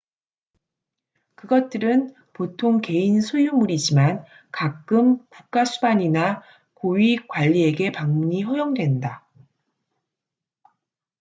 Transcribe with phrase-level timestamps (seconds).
[1.35, 6.41] 그것들은 보통 개인 소유물이지만 가끔 국가수반이나
[6.73, 9.23] 고위 관리에게 방문이 허용된다